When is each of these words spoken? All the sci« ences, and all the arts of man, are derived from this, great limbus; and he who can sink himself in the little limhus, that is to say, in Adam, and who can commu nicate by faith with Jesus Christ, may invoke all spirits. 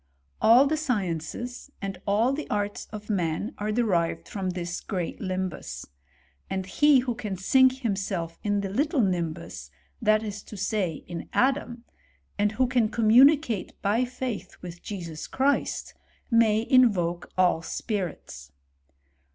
All 0.41 0.65
the 0.65 0.77
sci« 0.77 1.05
ences, 1.05 1.69
and 1.79 2.01
all 2.07 2.33
the 2.33 2.49
arts 2.49 2.87
of 2.91 3.07
man, 3.11 3.53
are 3.59 3.71
derived 3.71 4.27
from 4.27 4.49
this, 4.49 4.81
great 4.81 5.19
limbus; 5.19 5.85
and 6.49 6.65
he 6.65 7.01
who 7.01 7.13
can 7.13 7.37
sink 7.37 7.81
himself 7.81 8.39
in 8.43 8.61
the 8.61 8.69
little 8.69 8.99
limhus, 9.03 9.69
that 10.01 10.23
is 10.23 10.41
to 10.45 10.57
say, 10.57 11.03
in 11.07 11.29
Adam, 11.33 11.83
and 12.35 12.53
who 12.53 12.65
can 12.65 12.89
commu 12.89 13.23
nicate 13.29 13.73
by 13.83 14.03
faith 14.03 14.57
with 14.63 14.81
Jesus 14.81 15.27
Christ, 15.27 15.93
may 16.31 16.65
invoke 16.67 17.29
all 17.37 17.61
spirits. 17.61 18.51